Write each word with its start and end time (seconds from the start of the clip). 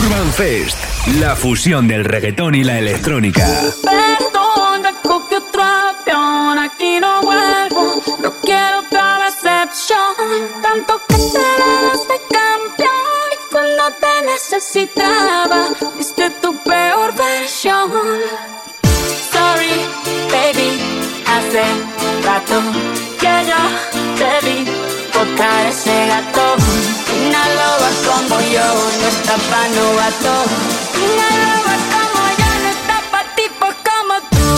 Urban 0.00 0.32
Fest, 0.32 0.78
la 1.18 1.36
fusión 1.36 1.86
del 1.86 2.04
reggaetón 2.04 2.54
y 2.54 2.64
la 2.64 2.78
electrónica. 2.78 3.46
Perdón, 3.82 4.82
ya 4.82 4.94
cogí 5.02 5.34
otra 5.34 5.90
avión, 5.90 6.58
aquí 6.58 6.98
no 7.00 7.20
vuelvo, 7.20 8.02
no 8.22 8.32
quiero 8.40 8.80
otra 8.80 9.18
decepción. 9.26 10.14
Tanto 10.62 11.00
que 11.06 11.16
te 11.16 12.12
de 12.12 12.18
campeón 12.30 13.26
y 13.32 13.50
cuando 13.52 13.92
te 14.00 14.26
necesitaba, 14.26 15.68
viste 15.98 16.30
tu 16.42 16.56
peor 16.62 17.14
versión. 17.14 17.90
Sorry, 19.32 19.84
baby, 20.32 20.80
hace 21.26 21.62
rato 22.24 22.62
que 23.20 23.34
yo 23.50 23.60
te 24.16 24.46
vi 24.46 24.64
tocar 25.12 25.66
ese 25.66 26.06
gato. 26.06 26.69
Una 27.26 27.42
loba 27.58 27.90
como 28.06 28.40
yo 28.40 28.66
no 29.00 29.06
está 29.08 29.34
pa' 29.50 29.68
novato. 29.76 30.32
Una 31.06 31.28
loba 31.42 31.74
como 31.92 32.20
yo 32.40 32.50
no 32.62 32.68
está 32.76 32.96
pa' 33.10 33.24
tipos 33.36 33.74
como 33.88 34.14
tú. 34.34 34.48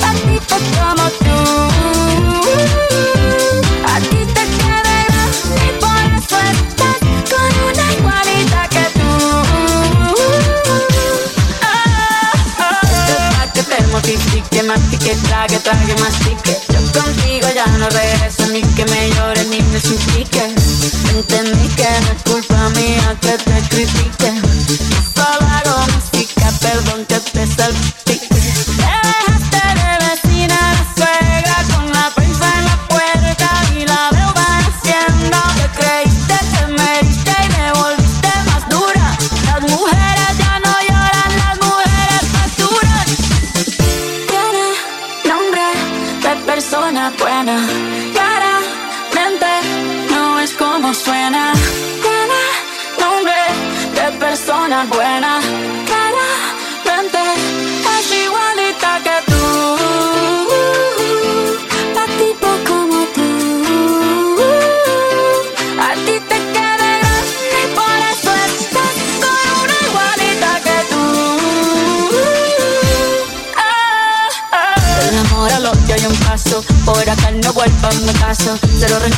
Pa' 0.00 0.14
tipos 0.26 0.62
como 0.78 1.04
tú. 1.24 1.36
Mortifique, 14.60 14.62
mastique, 14.66 15.22
trague, 15.28 15.58
trague, 15.60 15.94
mastique. 16.00 16.60
Yo 16.68 17.00
contigo 17.00 17.48
ya 17.54 17.66
no 17.78 17.88
regreso 17.88 18.46
ni 18.52 18.60
que 18.60 18.84
me 18.86 19.10
llore 19.10 19.44
ni 19.46 19.62
me 19.62 19.80
suplique. 19.80 20.42
Entendí 21.10 21.68
que 21.76 21.88
no 22.02 22.12
es 22.12 22.22
culpa 22.24 22.68
mía 22.70 23.16
que 23.20 23.38
te 23.38 23.68
critique. 23.68 24.32
Solo 25.14 25.61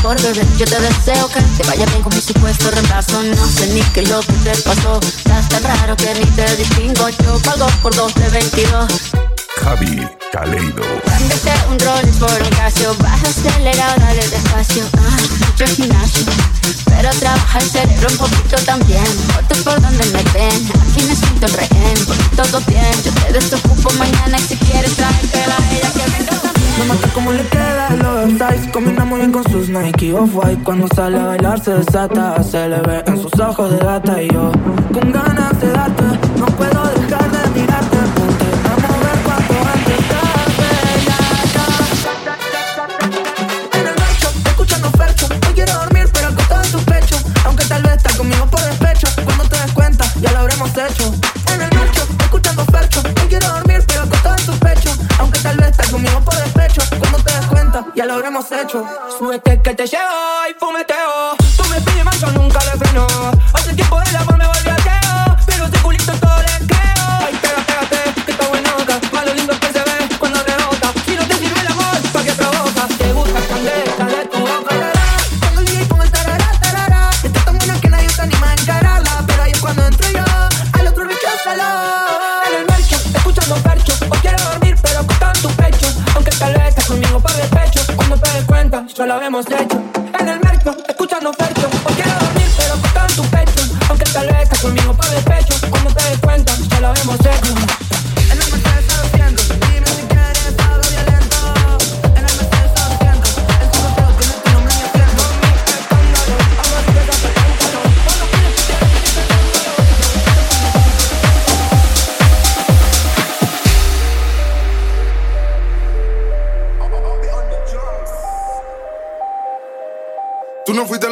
Rencor, 0.04 0.20
bebé. 0.20 0.46
Yo 0.58 0.66
te 0.66 0.80
deseo 0.80 1.28
que 1.28 1.40
te 1.40 1.66
vaya 1.66 1.86
bien 1.86 2.02
con 2.02 2.14
mi 2.14 2.20
supuesto 2.20 2.70
reemplazo. 2.70 3.22
No 3.22 3.46
sé 3.48 3.68
ni 3.68 3.80
qué 3.94 4.02
lo 4.02 4.20
que 4.20 4.34
te 4.44 4.50
pasó. 4.60 5.00
Estás 5.00 5.48
tan 5.48 5.62
raro 5.62 5.96
que 5.96 6.12
ni 6.14 6.26
te 6.32 6.56
distingo. 6.56 7.08
Yo 7.08 7.38
pago 7.38 7.66
por 7.82 7.94
dos 7.94 8.14
de 8.14 8.28
22. 8.28 8.86
Javi 9.62 10.06
Caleido. 10.30 10.82
Cámbiate 11.06 11.52
un 11.70 11.78
Rolls 11.78 12.16
por 12.18 12.42
un 12.42 12.50
Casio 12.50 12.94
Baja 12.98 13.28
acelerado, 13.28 13.94
dale 14.00 14.28
despacio 14.28 14.84
Ah, 14.98 15.16
mucho 15.38 15.74
gimnasio 15.74 16.24
Pero 16.84 17.08
trabaja 17.20 17.58
el 17.60 17.70
cerebro 17.70 18.08
un 18.10 18.18
poquito 18.18 18.56
también 18.66 19.04
Voto 19.28 19.62
por 19.62 19.80
donde 19.80 20.04
me 20.06 20.22
ven 20.34 20.70
Aquí 20.82 21.06
me 21.06 21.14
siento 21.14 21.46
el 21.46 21.52
rehén 21.52 22.04
Porque 22.06 22.24
todo 22.36 22.60
bien 22.66 22.92
Yo 23.04 23.12
te 23.12 23.32
desocupo 23.32 23.90
mañana 23.92 24.36
Y 24.38 24.42
si 24.42 24.56
quieres 24.56 24.94
traértela 24.96 25.56
a 25.56 25.72
ella 25.72 25.90
que 25.92 26.10
venga 26.10 26.32
también 26.32 26.53
Me 26.78 26.84
mata 26.86 27.08
como 27.14 27.32
le 27.32 27.46
queda 27.48 27.88
el 27.88 28.04
oversize 28.04 28.70
Combina 28.72 29.04
muy 29.04 29.20
bien 29.20 29.32
con 29.32 29.44
sus 29.44 29.68
Nike 29.68 30.12
Off-White. 30.12 30.62
Cuando 30.64 30.88
sale 30.88 31.18
a 31.18 31.26
bailar 31.26 31.60
se 31.60 31.72
desata 31.72 32.42
Se 32.42 32.68
le 32.68 32.80
ve 32.80 33.02
en 33.06 33.20
sus 33.20 33.32
ojos 33.38 33.70
de 33.70 33.78
gata. 33.78 34.22
Y 34.22 34.28
yo 34.28 34.50
con 34.92 35.12
ganas 35.12 35.60
de 35.60 35.70
darte 35.70 36.04
No 36.38 36.46
puedo 36.46 36.93
ya 57.94 58.06
lo 58.06 58.14
habremos 58.14 58.50
hecho. 58.52 58.86
Súbete 59.18 59.60
que 59.62 59.74
te 59.74 59.86
llevo 59.86 60.02
y 60.50 60.54
fumeteo 60.54 60.93
habíamos 89.34 89.62
hecho. 89.62 89.82
En 90.20 90.28
el 90.28 90.40
mercho, 90.40 90.76
escuchando 90.88 91.32
percho 91.32 91.68
Hoy 91.84 91.94
quiero 91.94 92.12
dormir 92.20 92.46
pero 92.56 93.06
en 93.06 93.16
tu 93.16 93.22
pecho. 93.24 93.76
Aunque 93.88 94.04
tal 94.04 94.26
vez 94.28 94.42
estás 94.42 94.60
conmigo 94.60 94.94
por 94.94 95.06
despecho 95.06 95.54
Cuando 95.70 95.92
te 95.92 96.08
des 96.08 96.18
cuenta, 96.18 96.52
ya 96.70 96.80
lo 96.80 96.88
habíamos 96.88 97.20
hecho 97.20 97.83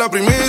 la 0.03 0.09
primera, 0.09 0.42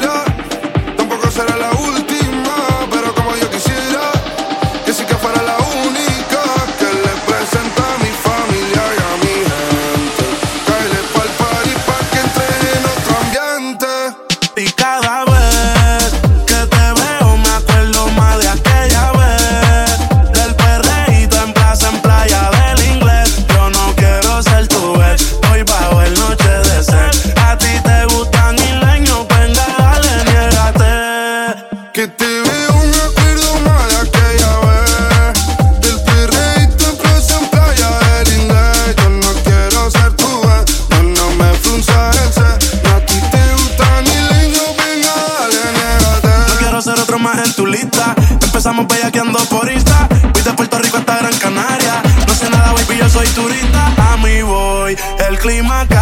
más 47.19 47.37
en 47.45 47.53
tu 47.55 47.65
lista. 47.65 48.15
Empezamos 48.41 48.87
bellaqueando 48.87 49.39
por 49.49 49.71
Insta. 49.71 50.07
Voy 50.33 50.41
de 50.41 50.53
Puerto 50.53 50.77
Rico 50.79 50.97
hasta 50.97 51.17
Gran 51.17 51.37
Canaria. 51.37 52.01
No 52.27 52.33
sé 52.33 52.49
nada, 52.49 52.73
baby, 52.73 52.97
yo 52.99 53.09
soy 53.09 53.27
turista. 53.29 53.93
A 54.11 54.17
mí 54.17 54.41
voy, 54.41 54.97
el 55.29 55.37
clima 55.39 55.85
que 55.87 55.92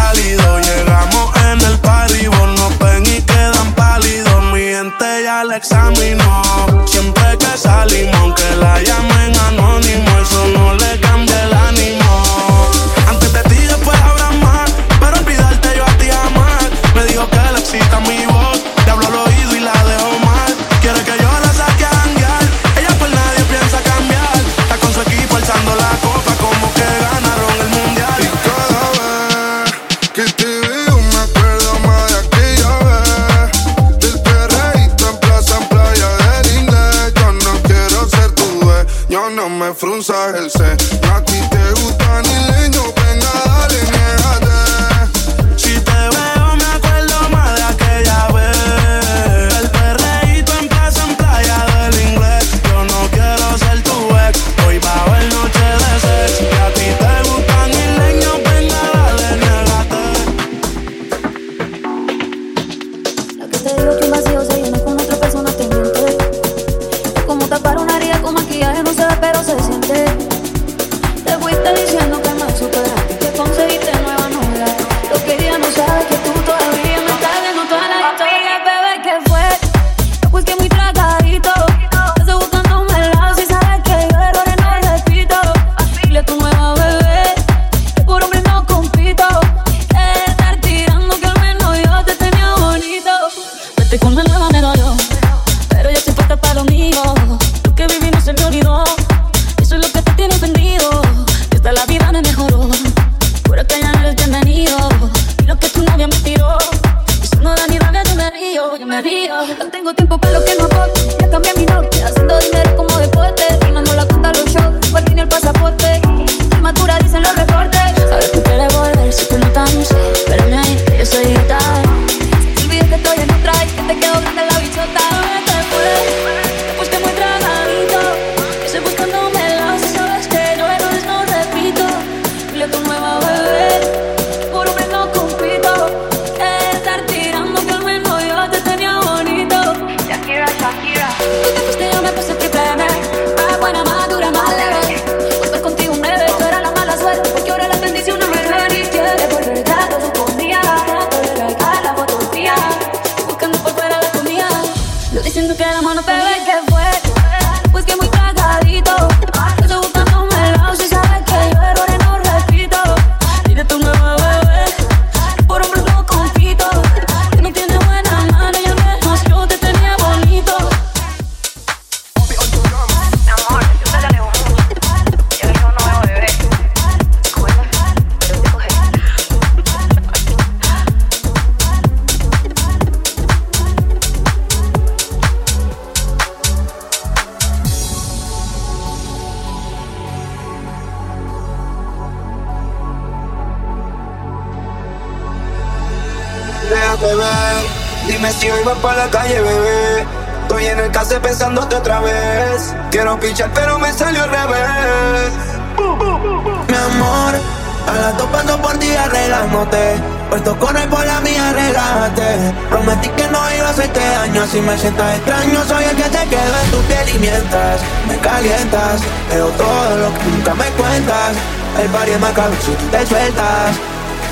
sientas 214.82 215.16
extraño, 215.16 215.64
soy 215.68 215.84
el 215.84 215.96
que 215.96 216.08
te 216.08 216.26
quedo 216.26 216.54
en 216.64 216.70
tu 216.72 216.78
piel 216.88 217.08
y 217.14 217.18
mientras 217.20 217.80
me 218.08 218.18
calientas, 218.18 219.00
veo 219.30 219.48
todo 219.50 219.96
lo 219.96 220.12
que 220.12 220.24
nunca 220.24 220.54
me 220.54 220.64
cuentas. 220.70 221.36
El 221.80 221.88
party 221.88 222.10
es 222.10 222.20
macabro 222.20 222.56
si 222.60 222.72
tú 222.72 222.86
te 222.90 223.06
sueltas. 223.06 223.76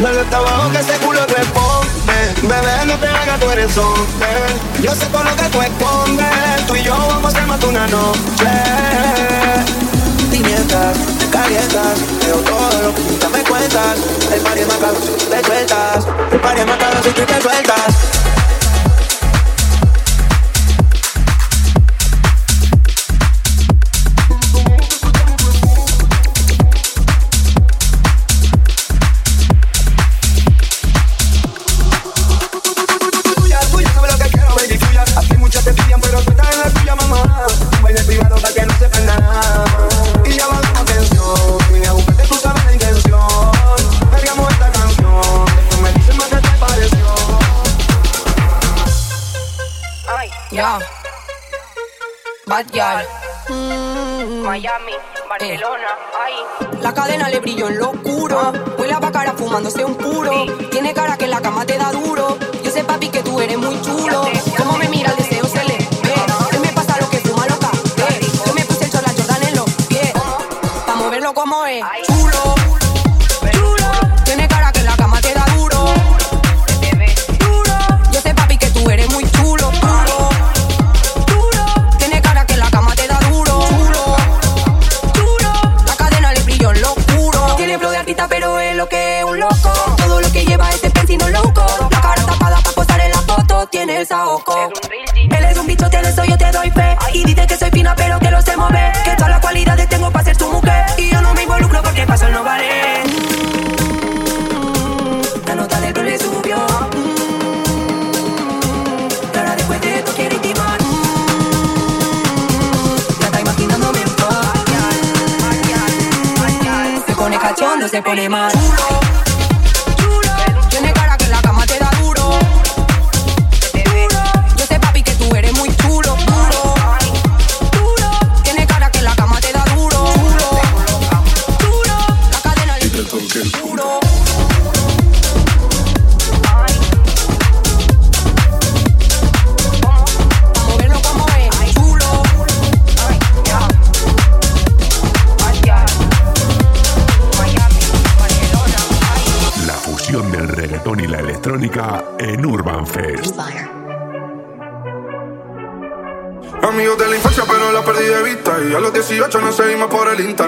No 0.00 0.11
lo 0.11 0.25
trabajo 0.25 0.73
que 0.73 0.78
ese 0.78 0.95
culo 1.04 1.21
responde. 1.26 1.88
Bebé, 2.42 2.87
no 2.87 2.95
te 2.95 3.07
hagas, 3.07 3.38
tú 3.38 3.50
eres 3.50 3.78
hombre. 3.78 4.28
Yo 4.83 4.92
sé 4.92 5.07
todo 5.07 5.23
lo 5.23 5.37
que 5.37 5.45
tú 5.45 5.62
escondes. 5.62 6.66
Tú 6.66 6.75
y 6.75 6.83
yo 6.83 6.97
vamos 6.97 7.35
a 7.35 7.47
matar 7.47 7.69
una 7.69 7.87
noche 7.87 8.50
mientras 10.42 10.97
me 11.19 11.30
calientas 11.30 12.00
Veo 12.25 12.37
todo 12.37 12.83
lo 12.83 12.95
que 12.95 13.02
nunca 13.02 13.28
me 13.28 13.42
cuentas 13.42 13.99
El 14.33 14.40
party 14.40 14.61
es 14.61 14.69
macabro 14.69 15.00
si 15.00 15.12
tú 15.12 15.26
te 15.26 15.45
sueltas 15.45 16.07
El 16.33 16.40
party 16.40 16.61
es 16.61 16.66
macabro 16.66 17.02
si 17.02 17.11
tú 17.11 17.23
te 17.23 17.42
sueltas 17.42 18.40
Mm. 52.62 54.43
Miami, 54.43 54.93
Barcelona, 55.29 55.97
eh. 56.29 56.69
La 56.83 56.93
cadena 56.93 57.31
le 57.31 57.40
brilló 57.40 57.69
en 57.69 57.79
lo 57.79 57.90
oscuro. 57.90 58.52
Huele 58.79 58.93
a 58.93 59.00
cara 59.00 59.33
fumándose 59.33 59.83
un 59.83 59.95
puro. 59.95 60.45
Tiene 60.71 60.93
cara 60.93 61.17
que 61.17 61.25
en 61.25 61.31
la 61.31 61.40
cama 61.40 61.64
te 61.64 61.79
da 61.79 61.90
duro 61.90 62.37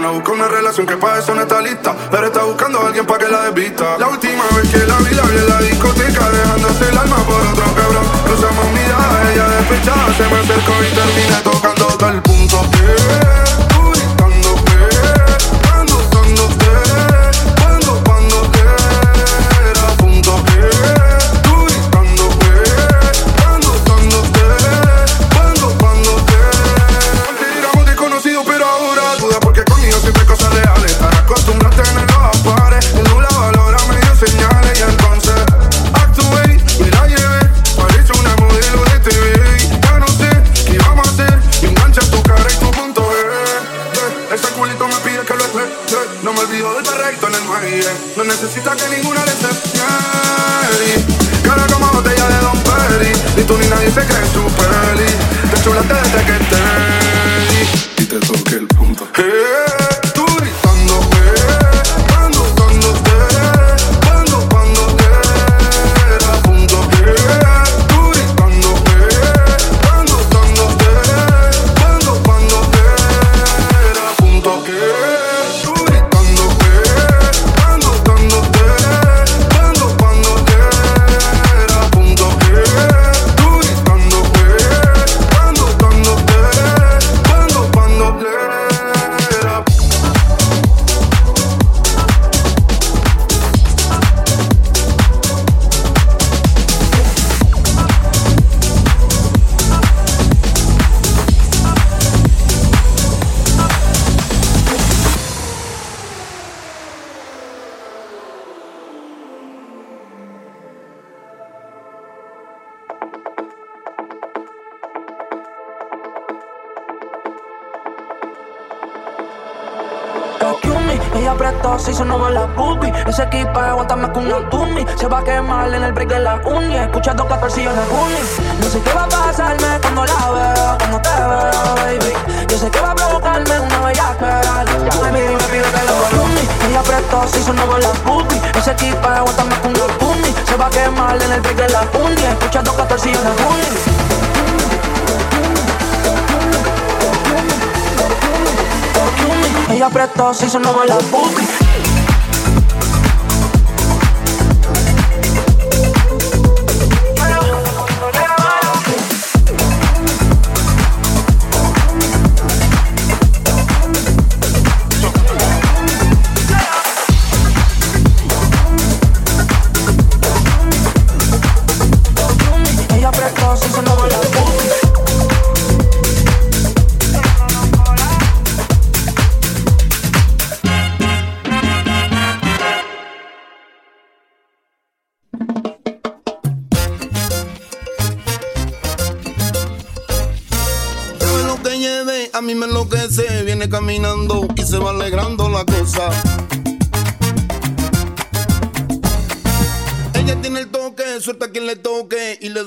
No 0.02 0.14
busca 0.14 0.32
una 0.32 0.48
relación 0.48 0.84
que 0.84 0.96
para 0.96 1.20
eso 1.20 1.32
no 1.32 1.42
está 1.42 1.60
lista. 1.60 1.94
Pero 2.10 2.26
está 2.26 2.42
buscando 2.42 2.80
a 2.80 2.88
alguien 2.88 3.06
para 3.06 3.24
que 3.24 3.30
la 3.30 3.44
desvista. 3.44 3.96
La 3.98 4.08
última 4.08 4.42
vez 4.56 4.68
que 4.68 4.78
la 4.78 4.96
vi, 4.98 5.14
la 5.14 5.22
vi 5.22 5.38
en 5.38 5.48
la 5.48 5.60
discoteca, 5.60 6.28
dejándose 6.28 6.88
el 6.88 6.98
alma 6.98 7.16
por 7.18 7.40
otro 7.40 7.64
cabrón. 7.72 8.04
Cruzamos 8.24 8.66
miradas, 8.72 9.30
ella 9.32 9.48
despechada, 9.48 10.12
se 10.14 10.24
me 10.24 10.40
acercó 10.40 10.72
y 10.82 10.92
terminé 10.92 11.40
tocando 11.44 11.86
todo 11.86 12.22
punto. 12.22 12.91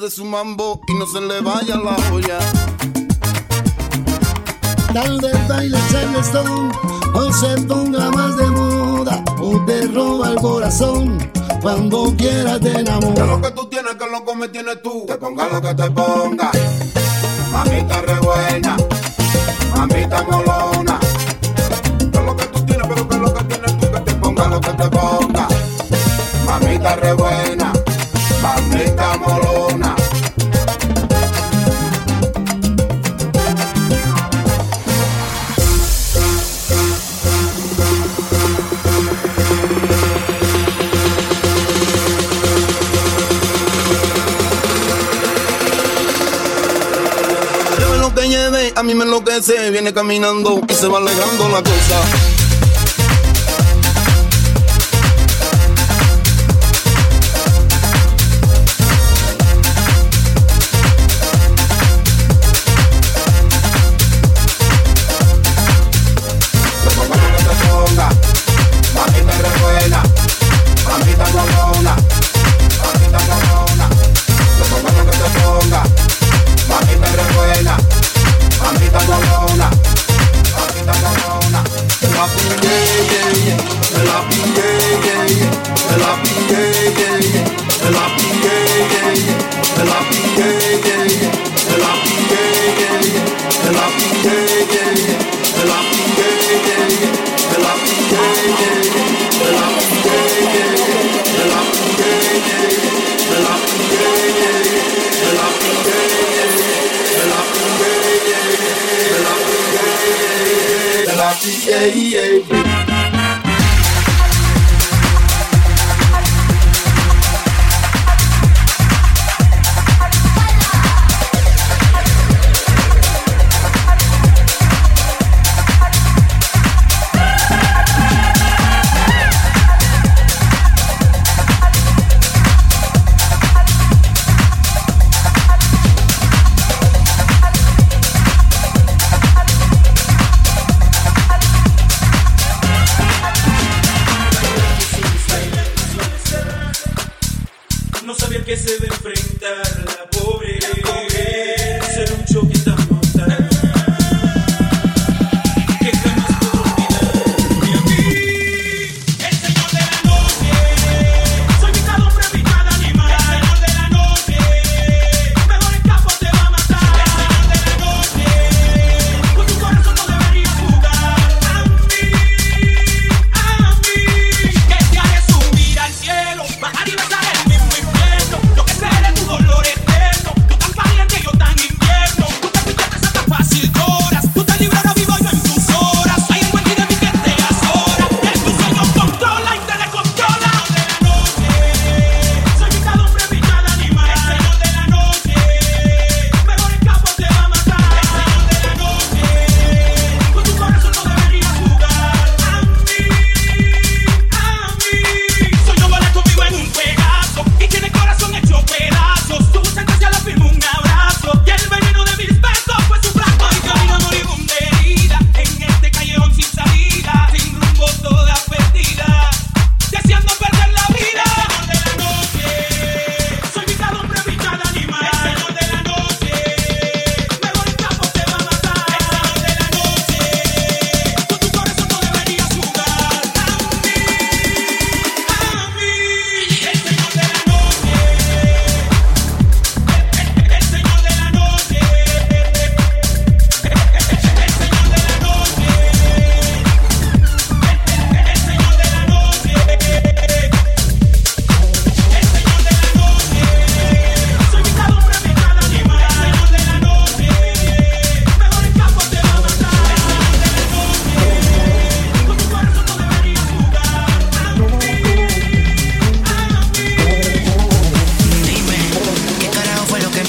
de 0.05 0.11
su 0.11 0.23
mambo 0.23 0.79
y 0.87 0.93
no 0.93 1.07
se 1.07 1.19
le 1.19 1.41
vaya 1.41 1.77
la 1.77 1.95
olla. 2.13 2.37
Tal 4.93 5.19
vez 5.19 5.47
baile 5.47 5.79
celestón 5.89 6.71
o 7.15 7.33
se 7.33 7.61
ponga 7.63 8.11
más 8.11 8.37
de 8.37 8.45
moda 8.45 9.23
o 9.41 9.65
te 9.65 9.87
roba 9.87 10.29
el 10.29 10.35
corazón 10.35 11.17
cuando 11.59 12.13
quieras 12.15 12.59
te 12.59 12.79
enamora. 12.81 13.15
Que 13.15 13.27
lo 13.27 13.41
que 13.41 13.51
tú 13.51 13.65
tienes, 13.67 13.95
que 13.95 14.05
lo 14.05 14.35
me 14.35 14.47
tienes 14.49 14.79
tú. 14.83 15.05
Te 15.07 15.15
ponga 15.15 15.47
lo 15.47 15.59
que 15.59 15.73
te 15.73 15.89
ponga. 15.89 16.51
Mamita 17.51 18.01
rebuena, 18.01 18.77
mamita 19.75 20.21
molesta. 20.23 20.44
Se 49.41 49.69
viene 49.69 49.93
caminando 49.93 50.61
y 50.67 50.73
se 50.73 50.87
va 50.87 50.99
alejando 50.99 51.49
la 51.49 51.61
cosa. 51.61 52.34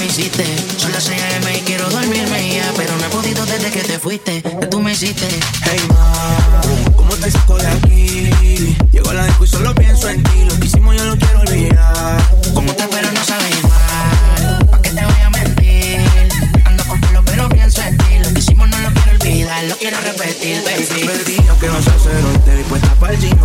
hiciste. 0.07 0.45
Son 0.77 0.91
las 0.91 1.03
6 1.03 1.21
a.m. 1.21 1.57
y 1.57 1.61
quiero 1.61 1.89
dormirme 1.89 2.55
ya, 2.55 2.71
pero 2.75 2.95
no 2.97 3.05
he 3.05 3.09
podido 3.09 3.45
desde 3.45 3.69
que 3.69 3.81
te 3.81 3.99
fuiste. 3.99 4.41
Ya 4.41 4.69
tú 4.69 4.79
me 4.79 4.93
hiciste. 4.93 5.27
Hey, 5.63 5.79
ma, 5.89 6.61
¿cómo 6.95 7.13
te 7.15 7.29
saco 7.29 7.57
de 7.57 7.67
aquí? 7.67 8.77
Llegó 8.91 9.13
la 9.13 9.25
disco 9.25 9.43
y 9.43 9.47
solo 9.47 9.75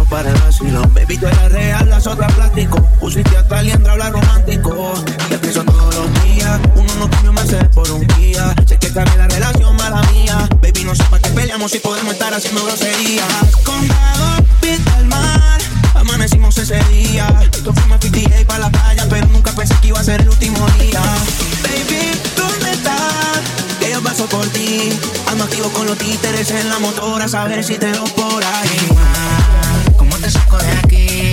para 0.08 0.30
el 0.30 0.40
vacilo. 0.40 0.82
Baby, 0.94 1.18
tú 1.18 1.26
eras 1.26 1.52
real, 1.52 1.88
las 1.88 2.06
otras 2.06 2.32
plástico. 2.34 2.80
Pusiste 3.00 3.36
a 3.36 3.46
Taliandra 3.46 3.92
hablar 3.92 4.12
romántico. 4.12 4.94
Te 5.28 5.38
pienso 5.38 5.64
todos 5.64 5.94
los 5.94 6.24
días, 6.24 6.60
uno 6.74 6.94
no 6.98 7.10
comió 7.10 7.32
más 7.32 7.48
ser 7.48 7.70
por 7.70 7.90
un 7.90 8.06
día. 8.18 8.54
Sé 8.66 8.78
que 8.78 8.92
cabe 8.92 9.16
la 9.16 9.28
relación, 9.28 9.74
mala 9.76 10.02
mía. 10.12 10.48
Baby, 10.60 10.84
no 10.84 10.94
sé 10.94 11.04
para 11.04 11.22
qué 11.22 11.30
peleamos 11.30 11.70
si 11.70 11.78
podemos 11.78 12.12
estar 12.12 12.32
haciendo 12.34 12.64
groserías. 12.64 13.26
Condado, 13.64 14.44
vista 14.60 14.94
al 14.96 15.06
mar, 15.06 15.60
amanecimos 15.94 16.56
ese 16.58 16.78
día. 16.84 17.26
Yo 17.64 17.72
fui 17.72 17.88
más 17.88 17.98
PTA 17.98 18.46
para 18.46 18.60
la 18.60 18.70
playa, 18.70 19.06
pero 19.08 19.26
nunca 19.28 19.52
pensé 19.52 19.74
que 19.80 19.88
iba 19.88 20.00
a 20.00 20.04
ser 20.04 20.20
el 20.20 20.28
último 20.28 20.66
día. 20.78 21.00
Baby, 21.62 22.20
¿dónde 22.36 22.70
estás? 22.70 23.40
Que 23.80 23.90
yo 23.90 24.02
paso 24.02 24.26
por 24.26 24.46
ti. 24.48 24.90
Ando 25.26 25.44
activo 25.44 25.68
con 25.70 25.86
los 25.86 25.98
títeres 25.98 26.50
en 26.50 26.68
la 26.68 26.78
motora, 26.78 27.26
a 27.32 27.44
ver 27.48 27.64
si 27.64 27.78
te 27.78 27.90
veo 27.90 28.04
por 28.04 28.44
ahí 28.44 29.21
saco 30.52 30.64
de 30.64 30.70
aquí. 30.72 31.30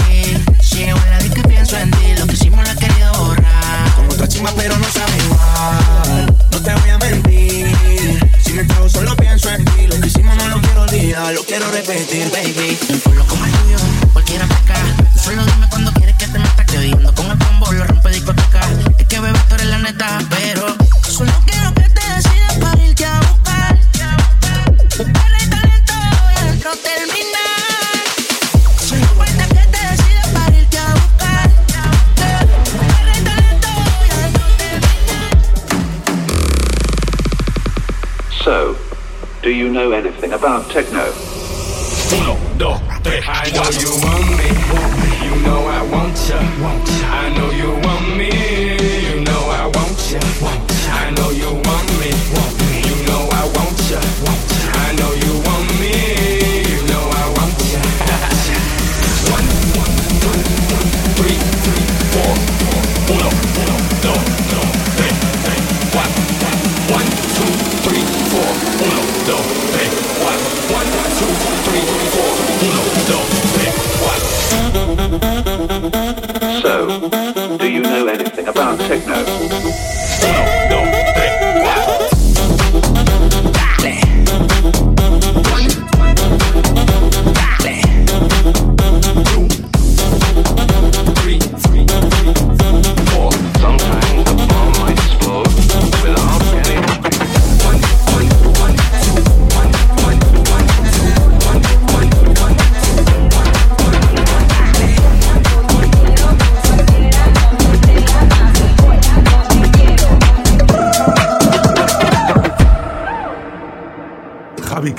Si 0.61 0.83
en 0.83 0.95
la 0.95 1.19
disco 1.19 1.39
y 1.39 1.47
pienso 1.47 1.77
en 1.77 1.91
ti, 1.91 2.15
lo 2.17 2.27
que 2.27 2.33
hicimos 2.33 2.65
la 2.65 2.73
he 2.73 2.75
querido 2.75 3.13
borrar. 3.13 3.95
Como 3.95 4.09
otra 4.09 4.27
chima, 4.27 4.51
pero 4.55 4.77
no 4.77 4.85
sabe 4.91 5.17
igual. 5.17 6.37
No 6.51 6.61
te 6.61 6.73
voy 6.73 6.89
a 6.89 6.97
mentir. 6.97 8.31
Si 8.43 8.53
me 8.53 8.63
trago, 8.63 8.89
solo 8.89 9.15
pienso 9.15 9.49
en 9.49 9.65
ti. 9.65 9.87
Lo 9.87 9.99
que 9.99 10.07
hicimos 10.07 10.35
no 10.35 10.47
lo 10.47 10.61
quiero 10.61 10.81
olvidar, 10.83 11.33
lo 11.33 11.43
quiero 11.43 11.71
repetir, 11.71 12.31
baby. 12.31 12.77
Un 12.89 12.99
pueblo 12.99 13.25
como 13.27 13.45
el 13.45 13.51
tuyo, 13.51 13.77
cualquiera 14.13 14.45
ataca. 14.45 14.79
Tú 15.13 15.19
solo 15.19 15.45
dime 15.45 15.67
cuando 15.69 15.91
quieres 15.93 16.15
que 16.15 16.27
te 16.27 16.39
meta. 16.39 16.65
Que 16.65 16.91
cuando 16.91 17.15
con 17.15 17.31
el 17.31 17.37
combo 17.37 17.71
lo 17.71 17.83
rompe 17.85 18.09
discoteca. 18.09 18.61
Es 18.97 19.07
que 19.07 19.19
bebé, 19.19 19.39
tú 19.47 19.55
eres 19.55 19.67
la 19.67 19.79
neta, 19.79 20.19
pero 20.29 20.77
solo 21.07 21.31
quiero 21.45 21.78
know 39.79 39.91
anything 39.91 40.33
about 40.33 40.69
techno? 40.69 41.05
Uno, 42.11 42.35
dos, 42.57 42.81
tres, 43.01 43.23
I 43.27 43.49
know 43.51 43.69
you 43.79 43.91
want 44.03 44.27
me. 44.37 44.47
You 45.23 45.35
know 45.45 45.61
I 45.67 45.81
want 45.91 46.17
ya. 46.27 46.39
I 47.07 47.29
know 47.35 47.49
you 47.51 47.71
want 47.85 48.17
me. 48.17 48.29
You 49.07 49.21
know 49.23 49.41
I 49.49 49.71
want 49.73 49.99
ya. 50.11 50.19
I 50.91 51.11
know 51.11 51.29
you 51.31 51.51
want 51.67 51.89
me. 51.99 52.11
You 52.89 52.95
know 53.07 53.29
I 53.31 53.45
want 53.55 53.79
ya. 53.89 54.48
Techno? 78.77 79.68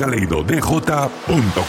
Javi 0.00 0.26
Caleido, 0.26 0.42
dj.com. 0.42 1.60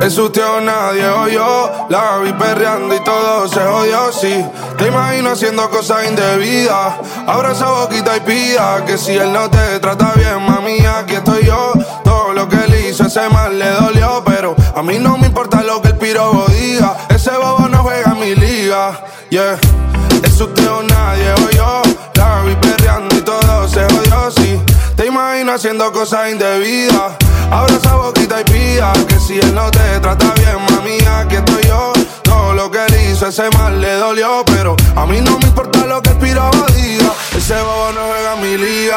Es 0.00 0.16
usted 0.16 0.42
o 0.42 0.60
nadie 0.60 1.06
o 1.06 1.28
yo 1.28 1.86
La 1.90 2.18
vi 2.18 2.32
perreando 2.32 2.94
y 2.94 3.00
todo 3.00 3.48
se 3.48 3.60
jodió, 3.60 4.12
sí. 4.12 4.44
Te 4.76 4.86
imagino 4.86 5.30
haciendo 5.30 5.68
cosas 5.68 6.08
indebidas. 6.08 6.94
Abra 7.26 7.52
esa 7.52 7.70
boquita 7.70 8.16
y 8.16 8.20
pida 8.20 8.84
Que 8.86 8.96
si 8.96 9.16
él 9.16 9.32
no 9.32 9.50
te 9.50 9.80
trata 9.80 10.12
bien, 10.14 10.40
mami, 10.46 10.78
aquí 10.86 11.16
estoy 11.16 11.44
yo. 11.44 11.72
Todo 12.04 12.32
lo 12.32 12.48
que 12.48 12.56
él 12.56 12.86
hizo, 12.88 13.06
ese 13.06 13.28
mal 13.28 13.58
le 13.58 13.68
dolió 13.70 14.22
Pero 14.24 14.54
a 14.74 14.82
mí 14.82 14.98
no 14.98 15.18
me 15.18 15.26
importa 15.26 15.62
lo 15.62 15.82
que 15.82 15.88
el 15.88 15.96
pirobo 15.96 16.46
diga 16.48 16.96
yeah. 19.30 19.58
Es 20.22 20.40
usted 20.40 20.68
o 20.68 20.82
nadie 20.82 21.32
o 21.32 21.50
yo. 21.50 21.82
La 22.14 22.42
vi 22.42 22.54
perreando 22.56 23.16
y 23.16 23.20
todo 23.20 23.68
se 23.68 23.82
jodió, 23.84 24.30
sí. 24.30 24.60
Te 24.96 25.06
imagino 25.06 25.52
haciendo 25.52 25.90
cosas 25.92 26.30
indebidas. 26.30 27.12
Abra 27.50 27.76
esa 27.76 27.94
boquita 27.94 28.42
y 28.42 28.44
pida 28.44 28.92
Que 29.08 29.18
si 29.18 29.38
él 29.38 29.54
no 29.54 29.70
te 29.70 30.00
trata 30.00 30.34
bien, 30.34 30.58
mami, 30.70 30.98
aquí 31.06 31.36
estoy 31.36 31.62
yo. 31.66 31.92
Todo 32.22 32.54
lo 32.54 32.70
que 32.70 32.84
él 32.84 33.10
hizo, 33.10 33.28
ese 33.28 33.48
mal 33.56 33.80
le 33.80 33.94
dolió 33.94 34.44
Pero 34.44 34.76
a 34.96 35.06
mí 35.06 35.20
no 35.22 35.38
me 35.38 35.46
importa 35.46 35.86
lo 35.86 36.02
que 36.02 36.10
el 36.10 36.18
pirobo 36.18 36.66
diga. 36.74 37.12
Ese 37.36 37.54
bobo 37.62 37.92
no 37.92 38.00
juega 38.08 38.36
mi 38.36 38.56
liga, 38.56 38.96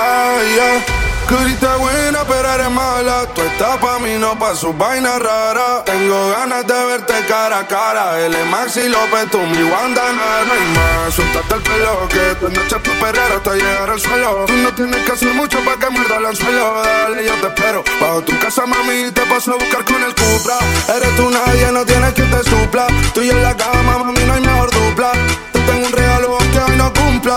yeah 0.55 1.10
que 1.31 1.37
ahorita 1.37 1.75
buena, 1.77 2.23
pero 2.27 2.53
eres 2.53 2.71
mala. 2.71 3.25
Tú 3.33 3.41
estás 3.41 3.77
pa' 3.77 3.99
mí, 3.99 4.17
no 4.19 4.37
pa' 4.37 4.55
sus 4.55 4.77
vainas 4.77 5.19
raras. 5.19 5.85
Tengo 5.85 6.31
ganas 6.31 6.67
de 6.67 6.85
verte 6.85 7.13
cara 7.27 7.59
a 7.59 7.67
cara. 7.67 8.19
Él 8.19 8.33
es 8.33 8.45
Maxi 8.47 8.89
López, 8.89 9.29
tú 9.31 9.37
mi 9.39 9.63
Wanda, 9.63 10.01
no, 10.11 10.53
hay 10.53 10.65
más. 10.75 11.13
Suéltate 11.13 11.55
el 11.55 11.61
pelo, 11.61 12.07
que 12.09 12.31
esta 12.31 12.49
noche 12.49 12.75
es 12.75 12.83
tu 12.83 12.91
perrera 12.99 13.35
hasta 13.35 13.53
llegar 13.55 13.89
al 13.89 13.99
suelo. 13.99 14.45
Tú 14.45 14.53
no 14.53 14.73
tienes 14.73 15.05
que 15.05 15.11
hacer 15.11 15.33
mucho 15.33 15.59
pa' 15.63 15.77
que 15.79 15.89
muerda 15.89 16.17
el 16.17 16.25
anzuelo. 16.25 16.81
Dale, 16.83 17.25
yo 17.25 17.33
te 17.35 17.47
espero. 17.47 17.83
Bajo 18.01 18.21
tu 18.21 18.37
casa, 18.39 18.65
mami, 18.65 19.11
te 19.11 19.21
paso 19.21 19.53
a 19.53 19.55
buscar 19.55 19.85
con 19.85 20.03
el 20.03 20.13
Cupra. 20.13 20.57
Eres 20.95 21.15
tú 21.15 21.29
nadie, 21.29 21.71
no 21.71 21.85
tienes 21.85 22.13
que 22.13 22.23
te 22.23 22.43
supla. 22.49 22.87
Tú 23.13 23.21
y 23.21 23.29
en 23.29 23.41
la 23.41 23.55
cama, 23.55 23.99
mami, 23.99 24.23
no 24.25 24.33
hay 24.33 24.41
mejor 24.41 24.69
dupla. 24.71 25.11
Te 25.51 25.59
tengo 25.59 25.87
un 25.87 25.93
regalo 25.93 26.37
que 26.51 26.59
hoy 26.59 26.77
no 26.77 26.91
cumpla. 26.93 27.35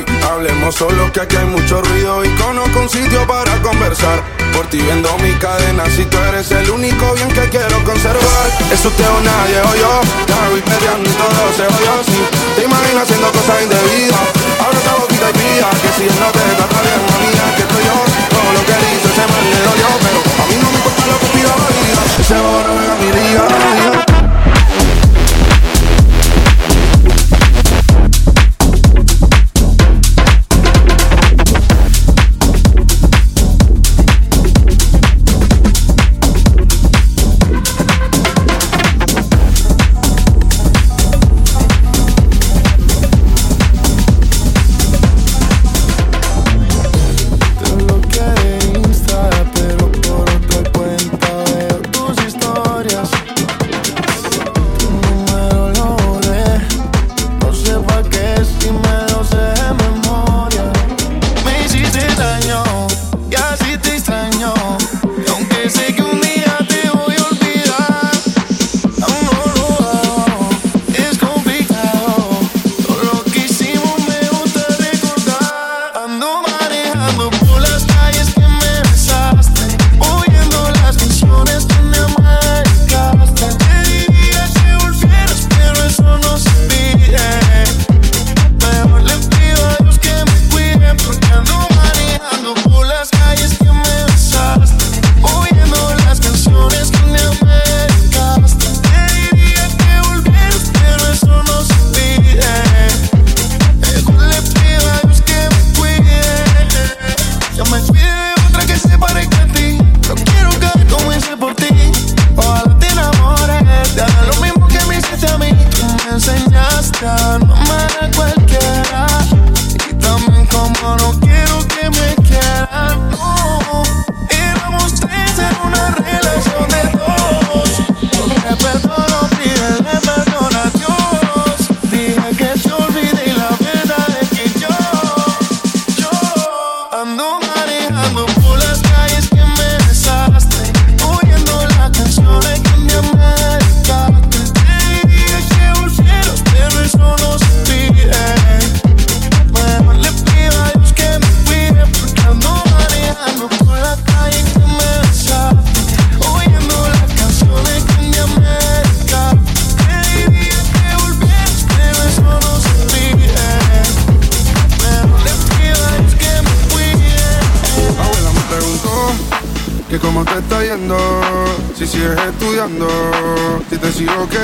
Hablemos 0.00 0.74
solo 0.74 1.12
que 1.12 1.20
aquí 1.20 1.36
hay 1.36 1.44
mucho 1.44 1.82
ruido 1.82 2.24
y 2.24 2.28
conozco 2.36 2.80
un 2.80 2.88
sitio 2.88 3.26
para 3.26 3.60
conversar. 3.60 4.22
Por 4.54 4.66
ti 4.68 4.78
vendo 4.78 5.14
mi 5.18 5.32
cadena, 5.34 5.84
si 5.90 6.06
tú 6.06 6.16
eres 6.28 6.50
el 6.50 6.70
único 6.70 7.12
bien 7.12 7.28
que 7.28 7.46
quiero 7.50 7.84
conservar. 7.84 8.46
Es 8.72 8.82
usted 8.82 9.06
o 9.06 9.20
nadie 9.20 9.60
o 9.60 9.74
yo, 9.76 10.00
la 10.28 10.48
voy 10.48 10.62
peleando 10.62 11.10
y 11.10 11.12
todo 11.12 11.52
se 11.54 11.64
jodió, 11.64 12.04
sí. 12.06 12.24
Te 12.56 12.64
imaginas 12.64 13.02
haciendo 13.02 13.30
cosas 13.32 13.62
indebidas. 13.62 14.20
Ahora 14.64 14.78
esa 14.78 14.94
boquita 14.94 15.28
y 15.28 15.32
pía, 15.34 15.68
que 15.82 15.88
si 15.98 16.08
él 16.08 16.14
no 16.18 16.32
te 16.32 16.40
trata 16.40 16.80
bien, 16.80 17.00
mami, 17.10 17.56
que 17.56 17.62
estoy 17.62 17.84
yo. 17.84 18.01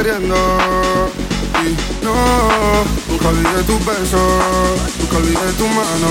corriendo. 0.09 0.35
Y 1.65 2.05
no, 2.05 2.15
nunca 3.09 3.29
olvidé 3.29 3.63
tu 3.65 3.79
beso, 3.85 4.19
nunca 5.01 5.17
olvidé 5.17 5.53
tu 5.57 5.67
mano, 5.69 6.09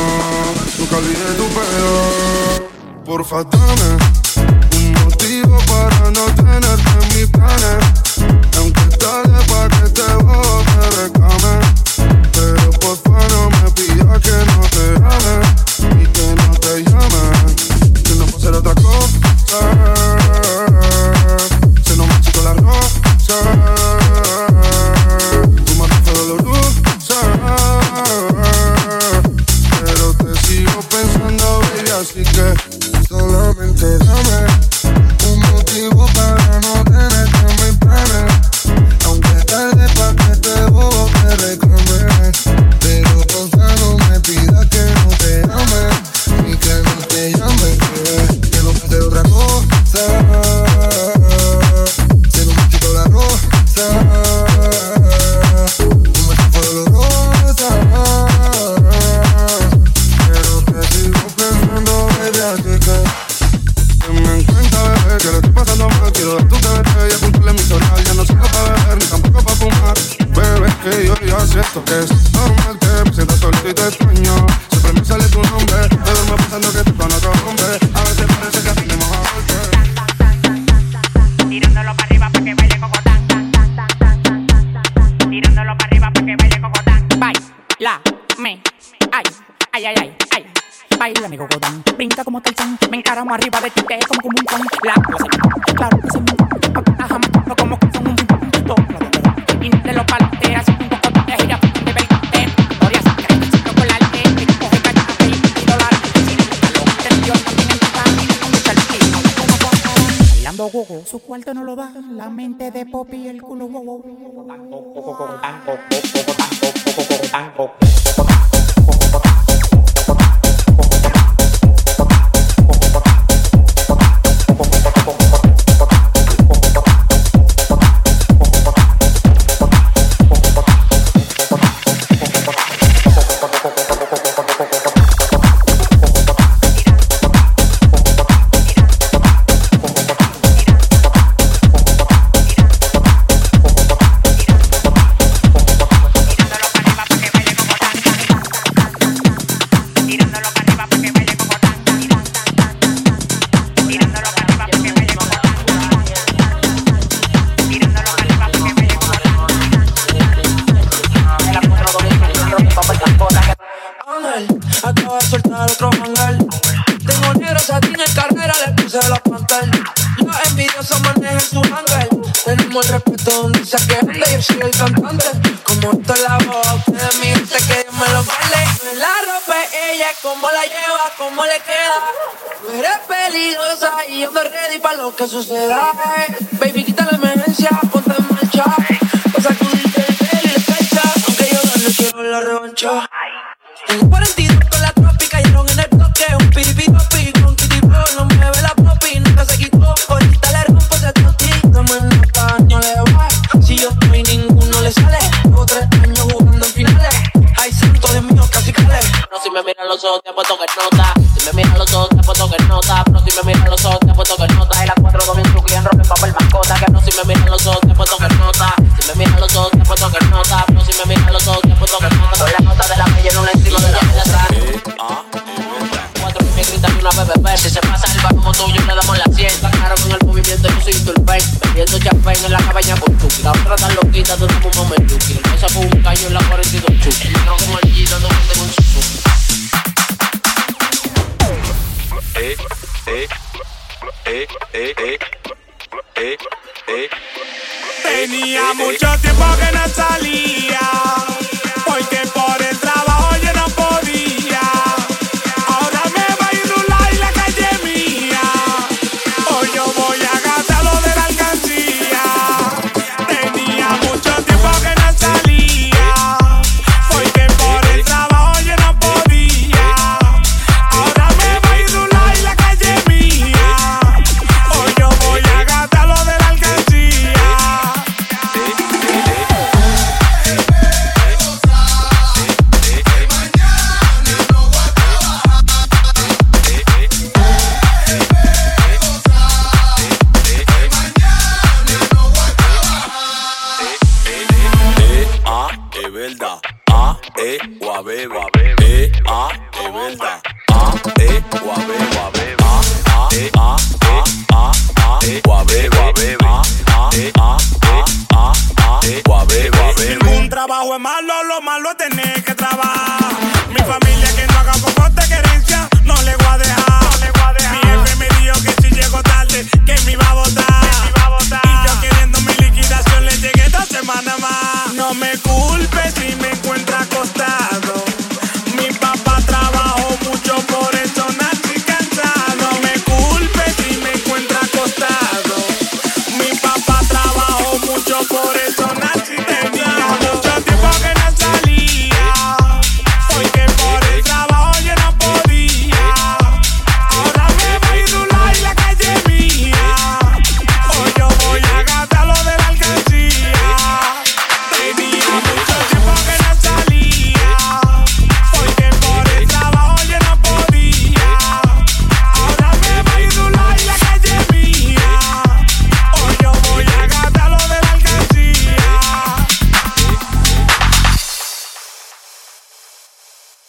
nunca 0.78 0.98
olvidé 0.98 1.34
tu 1.38 1.48
pelo. 1.48 3.06
Porfa, 3.06 3.44
dame. 3.44 4.07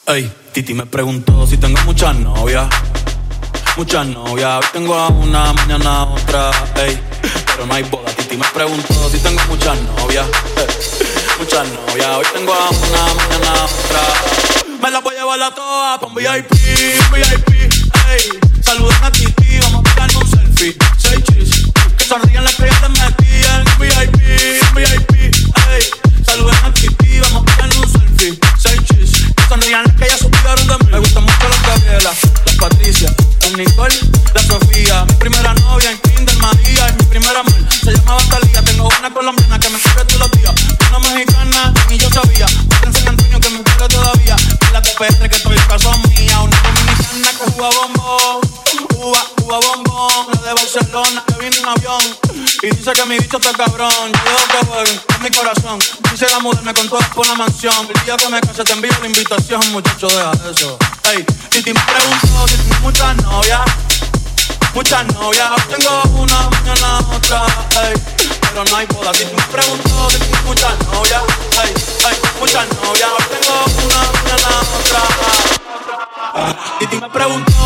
Ey, 0.08 0.30
Titi 0.52 0.72
me 0.74 0.86
preguntó 0.86 1.46
si 1.46 1.58
tengo 1.58 1.78
muchas 1.84 2.16
novias. 2.16 2.66
Muchas 3.76 4.06
novias, 4.06 4.56
hoy 4.58 4.66
tengo 4.72 4.94
a 4.94 5.08
una, 5.08 5.52
mañana 5.52 6.04
otra, 6.04 6.50
ey. 6.76 6.98
Pero 7.46 7.66
no 7.66 7.74
hay 7.74 7.82
boda. 7.84 8.10
Titi 8.16 8.36
me 8.36 8.46
preguntó 8.54 9.10
si 9.10 9.18
tengo 9.18 9.40
muchas 9.48 9.76
novias. 9.82 10.26
eh, 10.56 10.66
Muchas 11.38 11.66
novias, 11.68 12.08
hoy 12.16 12.26
tengo 12.32 12.52
a 12.54 12.70
una, 12.70 13.14
mañana 13.14 13.52
otra. 13.64 14.00
Me 14.82 14.90
la 14.90 15.00
voy 15.00 15.14
a 15.14 15.18
llevar 15.18 15.42
a 15.42 15.54
todas 15.54 15.98
pa' 15.98 16.06
un 16.06 16.14
VIP, 16.14 16.52
un 16.52 17.12
VIP, 17.12 17.72
ey. 18.08 18.22
Saluden 18.62 19.04
a 19.04 19.12
Titi, 19.12 19.58
vamos 19.60 19.80
a 19.80 19.94
pegarnos 19.94 20.22
un 20.22 20.30
selfie. 20.30 20.76
Seis 20.96 21.22
chis, 21.24 21.64
que 21.98 22.04
sonrían 22.04 22.44
las 22.44 22.56
ya 22.56 22.80
te 22.80 22.88
metí 22.88 23.44
en 23.44 23.64
VIP, 23.78 24.74
VIP, 24.74 25.34
ey. 25.70 25.82
Saluden 26.24 26.56
a 26.64 26.72
Titi, 26.72 26.87
que 29.68 30.08
ya 30.08 30.16
supieron 30.16 30.66
de 30.66 30.78
mí. 30.78 30.90
Me 30.92 30.98
gustan 30.98 31.24
mucho 31.24 31.48
las 31.48 31.62
Gabriela, 31.62 32.10
las 32.46 32.54
Patricia, 32.56 33.12
las 33.42 33.52
Nicole, 33.52 33.94
la 34.34 34.42
Sofía. 34.42 35.04
Mi 35.04 35.14
primera 35.16 35.52
novia 35.54 35.90
en 35.90 35.98
Kinder 35.98 36.36
María 36.38 36.88
y 36.88 36.92
mi 36.92 37.04
primera 37.04 37.40
amor 37.40 37.54
se 37.84 37.92
llamaba 37.92 38.22
Talía. 38.30 38.62
Tengo 38.62 38.88
una 38.98 39.12
colombiana 39.12 39.58
que 39.60 39.68
me 39.68 39.76
escribe 39.76 40.04
todos 40.06 40.20
los 40.20 40.30
días. 40.32 40.54
Una 40.88 40.98
mexicana 41.00 41.74
ni 41.90 41.98
yo 41.98 42.08
sabía. 42.08 42.46
Otra 42.46 42.92
San 42.92 43.08
Antonio 43.08 43.40
que 43.40 43.50
me 43.50 43.62
quiere 43.62 43.88
todavía. 43.88 44.36
Y 44.68 44.72
la 44.72 44.80
TPR 44.80 45.28
que 45.28 45.36
estoy 45.36 45.56
caso 45.68 45.92
mía. 46.16 46.40
Una 46.40 46.56
dominicana 46.62 47.30
que 47.32 47.52
juega 47.52 47.70
bombón. 47.76 48.67
Cuba, 48.98 49.24
Cuba 49.36 49.60
bombón. 49.60 50.26
La 50.34 50.48
de 50.48 50.54
Barcelona 50.54 51.22
que 51.28 51.34
viene 51.34 51.56
en 51.56 51.68
avión. 51.68 52.02
Y 52.62 52.70
dice 52.70 52.92
que 52.92 53.04
mi 53.06 53.16
bicho 53.16 53.36
está 53.36 53.52
cabrón. 53.52 53.92
Yo 54.12 54.32
dejo 54.58 54.82
que 54.82 55.18
mi 55.22 55.30
corazón. 55.30 55.78
Quisiera 56.10 56.40
mudarme 56.40 56.74
con 56.74 56.88
todas 56.88 57.08
por 57.10 57.24
la 57.28 57.34
mansión. 57.34 57.88
El 57.94 58.04
día 58.04 58.16
que 58.16 58.28
me 58.28 58.40
case 58.40 58.64
te 58.64 58.72
envío 58.72 58.90
la 59.00 59.06
invitación, 59.06 59.60
muchacho, 59.70 60.08
deja 60.08 60.32
eso. 60.50 60.76
Ey, 61.12 61.24
Titi 61.48 61.72
me 61.72 61.80
preguntó 61.80 62.48
si 62.48 62.56
tengo 62.56 62.80
muchas 62.82 63.16
novias. 63.18 63.60
Muchas 64.74 65.06
novias, 65.14 65.50
tengo 65.68 66.02
una, 66.20 66.50
mañana 66.50 66.98
otra, 67.14 67.46
ey. 67.82 67.94
Pero 68.40 68.64
no 68.64 68.76
hay 68.76 68.86
boda, 68.86 69.12
Titi 69.12 69.34
me 69.34 69.42
preguntó 69.44 70.10
si 70.10 70.18
tengo 70.18 70.42
muchas 70.44 70.78
novias, 70.92 71.22
ey, 71.64 71.72
ey. 72.10 72.16
Muchas 72.40 72.66
novias, 72.82 73.10
tengo 73.30 73.54
una, 73.86 74.00
mañana 74.12 74.48
otra. 74.78 75.02
Titi 76.78 76.96
me 76.96 77.08
preguntó, 77.10 77.57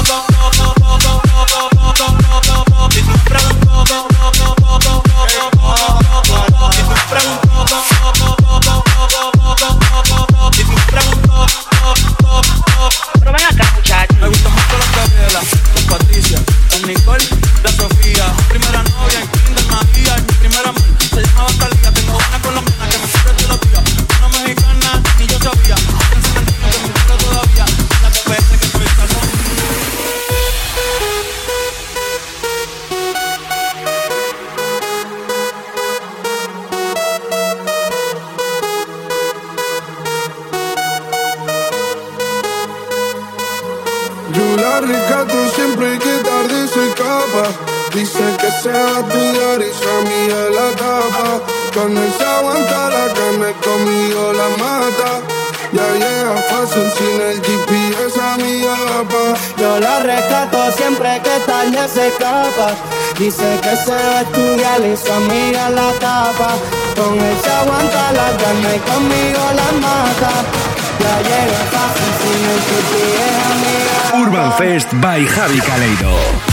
Dice 63.18 63.60
que 63.62 63.76
se 63.76 63.92
va 63.92 64.18
a 64.18 64.22
estudiar 64.22 64.80
y 64.80 64.96
su 64.96 65.12
amiga 65.12 65.70
la 65.70 65.92
tapa. 66.00 66.54
Con 66.96 67.18
él 67.18 67.36
se 67.42 67.50
aguanta 67.50 68.12
la 68.12 68.36
carne 68.36 68.76
y 68.76 68.80
conmigo 68.90 69.40
la 69.54 69.72
mata. 69.80 70.30
Ya 71.00 71.18
llega 71.28 71.62
fácil 71.70 72.10
sin 72.20 72.40
el 72.52 72.60
GPS 72.68 73.42
amiga. 73.52 74.24
Urban 74.24 74.52
Fest 74.54 74.88
by 74.94 75.26
Javi 75.26 75.60
Caleido. 75.60 76.51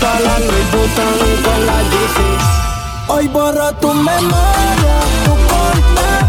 Toda 0.00 0.20
la 0.20 0.38
Louis 0.38 0.70
Vuitton 0.72 1.42
con 1.44 1.66
la 1.66 1.82
GC. 1.82 2.16
Hoy 3.08 3.28
borro 3.28 3.72
tu 3.74 3.92
memoria, 3.92 5.00
tu 5.24 5.30
contacto 5.30 6.21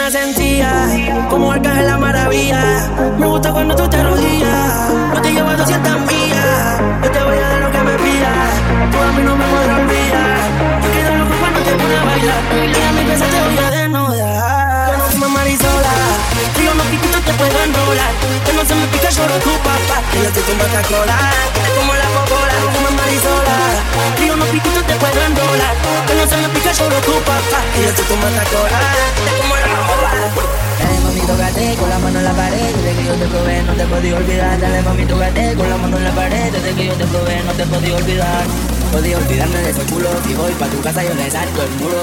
Nena 0.00 0.10
sencilla, 0.10 1.28
como 1.28 1.54
la 1.54 1.98
maravilla. 1.98 2.88
Me 3.18 3.26
gusta 3.26 3.52
cuando 3.52 3.76
tú 3.76 3.86
te 3.86 3.98
arrodillas. 3.98 4.88
No 5.12 5.20
te 5.20 5.30
llevo 5.30 5.50
a 5.50 5.56
200 5.56 6.00
millas. 6.08 6.80
Yo 7.04 7.10
te 7.10 7.22
voy 7.22 7.36
a 7.36 7.48
dar 7.48 7.60
lo 7.60 7.70
que 7.70 7.80
me 7.84 7.94
pidas. 7.98 8.48
Tú 8.90 8.96
a 8.96 9.12
mí 9.12 9.22
no 9.22 9.36
me 9.36 9.44
podrás 9.44 9.78
olvidar. 9.78 10.40
Yo 10.82 10.88
quedo 10.96 11.12
loco 11.20 11.34
cuando 11.38 11.60
te 11.60 11.72
pones 11.76 11.98
a 12.00 12.04
bailar. 12.04 12.42
Y 12.64 12.80
a 12.80 12.92
mi 12.96 13.02
te 13.12 13.40
voy 13.44 13.58
a 13.60 13.70
desnudar. 13.76 14.90
Yo 14.90 14.96
no 14.96 15.04
fumo 15.04 15.28
marisola. 15.28 15.92
Río 16.56 16.72
no 16.72 16.84
te 17.20 17.32
puedo 17.34 17.58
enrolar. 17.60 18.12
Que 18.46 18.52
no 18.54 18.64
se 18.64 18.74
me 18.76 18.86
pica 18.86 19.10
lloro 19.10 19.36
tu 19.44 19.52
papá. 19.60 20.00
Que 20.12 20.18
yo 20.24 20.30
te 20.32 20.40
cola. 20.40 21.16
Que 21.52 21.60
te 21.60 21.70
como 21.76 21.92
la 21.92 22.08
popola. 22.16 22.54
No 22.64 22.70
fumo 22.72 22.90
marisola. 22.96 23.56
Río 24.16 24.34
no 24.34 24.46
piquitos 24.46 24.82
te 24.86 24.94
puedo 24.96 25.20
enrolar. 25.28 25.74
Que 26.06 26.14
no 26.14 26.26
se 26.26 26.36
me 26.38 26.48
pica 26.48 26.59
lloro 26.72 27.00
tu 27.00 27.12
papá. 27.22 27.60
Que 27.74 27.82
yo 27.82 27.92
te 27.94 28.02
tomo 28.02 28.26
esta 28.26 28.44
cola. 28.44 28.80
Que 29.14 29.22
te 29.26 29.32
como 29.38 29.54
la. 29.56 29.68
Dale 30.78 31.00
mami, 31.00 31.20
tócate 31.20 31.74
con 31.76 31.88
la 31.90 31.98
mano 31.98 32.18
en 32.18 32.24
la 32.24 32.32
pared. 32.32 32.74
Desde 32.74 32.92
que 32.96 33.04
yo 33.04 33.14
te 33.14 33.26
probé 33.26 33.62
no 33.62 33.72
te 33.74 33.84
podía 33.86 34.16
olvidar. 34.16 34.60
Dale 34.60 34.82
mami, 34.82 35.04
tócate 35.06 35.54
con 35.54 35.70
la 35.70 35.76
mano 35.76 35.96
en 35.96 36.04
la 36.04 36.12
pared. 36.12 36.52
Desde 36.52 36.74
que 36.74 36.86
yo 36.86 36.94
te 36.94 37.06
probé 37.06 37.42
no 37.42 37.52
te 37.52 37.66
podía 37.66 37.96
olvidar. 37.96 38.44
Podía 38.92 39.16
olvidarme 39.18 39.58
de 39.58 39.70
ese 39.70 39.82
culo. 39.84 40.10
Si 40.26 40.34
voy 40.34 40.52
pa' 40.52 40.66
tu 40.66 40.80
casa 40.80 41.02
yo 41.02 41.14
le 41.14 41.30
salto 41.30 41.62
el 41.62 41.70
muro. 41.80 42.02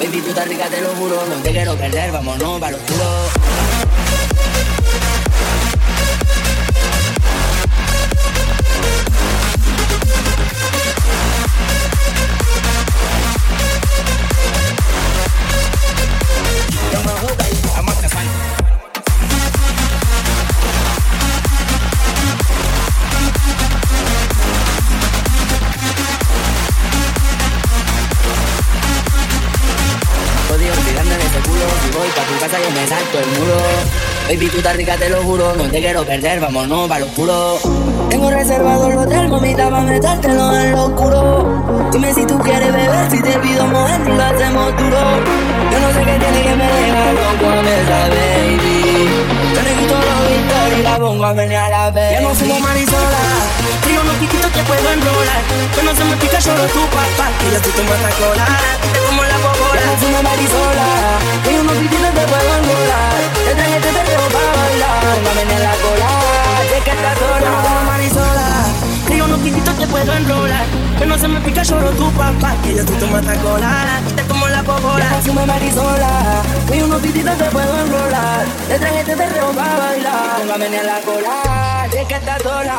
Baby, 0.00 0.20
tú 0.20 0.28
estás 0.30 0.48
rica, 0.48 0.66
te 0.66 0.80
lo 0.80 0.94
juro. 0.94 1.16
No 1.26 1.36
te 1.42 1.50
quiero 1.50 1.76
perder, 1.76 2.12
vámonos 2.12 2.60
pa' 2.60 2.70
lo 2.70 2.76
oscuro 2.76 4.27
casa 32.48 32.70
me 32.70 32.86
salto 32.86 33.18
el 33.18 33.38
muro. 33.38 33.56
Baby, 34.28 34.48
tú 34.48 34.58
estás 34.58 34.76
rica, 34.76 34.96
te 34.96 35.08
lo 35.08 35.22
juro 35.22 35.54
No 35.56 35.64
te 35.64 35.80
quiero 35.80 36.04
perder, 36.04 36.40
vámonos 36.40 36.88
pa' 36.88 36.98
lo 36.98 37.06
oscuro. 37.06 37.58
Tengo 38.08 38.30
reservado 38.30 38.90
el 38.90 38.98
hotel, 38.98 39.28
mamita, 39.28 39.70
pa' 39.70 39.80
metértelo 39.80 40.56
en 40.60 40.72
lo 40.72 40.84
oscuro. 40.84 41.90
Dime 41.92 42.12
si 42.14 42.26
tú 42.26 42.38
quieres 42.38 42.72
beber, 42.72 43.10
si 43.10 43.22
te 43.22 43.38
pido 43.38 43.66
mover 43.66 44.00
lo 44.00 44.22
hacemos 44.22 44.76
duro. 44.76 45.00
Yo 45.72 45.80
no 45.80 45.92
sé 45.92 46.00
qué 46.04 46.18
tiene 46.18 46.42
que 46.42 46.56
me 46.56 46.64
deja 46.64 47.12
loco 47.12 47.50
a 47.50 47.60
esa 47.60 48.08
baby 48.08 49.27
y 50.78 50.82
la 50.82 50.96
pongo 50.98 51.24
a 51.24 51.34
menear 51.34 51.72
a 51.72 51.86
la 51.86 51.90
baby 51.90 52.14
Yo 52.14 52.20
no 52.28 52.34
fumo 52.34 52.60
marisola, 52.60 53.22
río 53.86 54.04
no 54.04 54.12
piquitos 54.20 54.52
te 54.52 54.62
puedo 54.62 54.90
enrolar. 54.92 55.42
Que 55.74 55.82
no 55.82 55.94
se 55.94 56.04
me 56.04 56.16
pica 56.16 56.38
lloro 56.38 56.64
tu 56.66 56.82
papá. 56.94 57.26
Que 57.38 57.50
yo 57.52 57.60
tomo 57.60 57.94
esta 57.94 58.10
cola. 58.20 58.46
Que 58.82 58.88
te 58.88 58.98
como 59.06 59.22
la 59.24 59.36
popola. 59.36 59.80
Yo 59.80 59.86
no 59.86 59.96
fumo 59.98 60.22
marisola, 60.22 60.86
río 61.44 61.62
no 61.64 61.72
piquitos 61.72 62.14
te 62.14 62.24
puedo 62.30 62.50
enrolar 62.58 63.18
Te 63.44 63.54
traje 63.54 63.76
este 63.76 63.90
perreo 63.92 64.28
para 64.34 64.50
bailar, 64.58 65.02
póngame 65.24 65.42
en 65.42 65.62
la 65.62 65.74
cola 65.82 66.10
Sé 66.68 66.78
que 66.84 66.90
estás 66.90 67.14
Yo 67.18 67.26
sola 67.26 67.50
no 67.50 67.58
fumo 67.62 67.82
marisola, 67.90 68.27
Río 69.08 69.26
no 69.26 69.36
quitito 69.42 69.72
te 69.72 69.86
puedo 69.86 70.12
enrolar. 70.12 70.66
Que 70.98 71.06
no 71.06 71.18
se 71.18 71.28
me 71.28 71.40
pica, 71.40 71.62
lloro 71.62 71.90
tu 71.90 72.10
papá. 72.12 72.54
Que 72.62 72.74
yo 72.76 72.84
tú 72.84 72.92
tomas 72.94 73.24
cola, 73.38 74.00
te 74.14 74.22
como 74.22 74.48
la 74.48 74.62
popola. 74.62 75.08
Consume 75.10 75.46
marisola. 75.46 76.42
Río 76.68 76.86
no 76.86 77.00
quitito 77.00 77.32
te 77.32 77.44
puedo 77.44 77.80
enrolar. 77.80 78.46
Te 78.68 78.78
traje 78.78 79.00
este 79.00 79.16
perreo 79.16 79.50
para 79.52 79.78
bailar. 79.78 80.38
Póngame 80.40 80.66
en 80.66 80.86
la 80.86 81.00
cola, 81.00 81.88
de 81.90 82.04
que 82.06 82.14
estás 82.14 82.42
sola. 82.42 82.78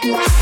Thank 0.00 0.38